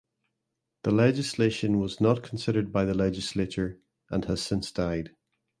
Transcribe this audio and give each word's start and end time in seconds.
The 0.81 0.89
legislation 0.89 1.77
was 1.79 2.01
not 2.01 2.23
considered 2.23 2.71
by 2.71 2.85
the 2.85 2.95
legislature 2.95 3.77
and 4.09 4.25
has 4.25 4.41
since 4.41 4.71
died. 4.71 5.15